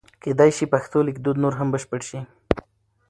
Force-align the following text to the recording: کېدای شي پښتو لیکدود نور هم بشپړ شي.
کېدای 0.23 0.51
شي 0.57 0.65
پښتو 0.73 0.97
لیکدود 1.07 1.37
نور 1.43 1.53
هم 1.59 1.67
بشپړ 1.73 2.01
شي. 2.09 2.19